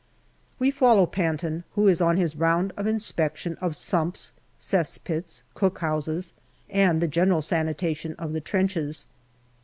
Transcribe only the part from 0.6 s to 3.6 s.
follow Panton, who is on his round of inspection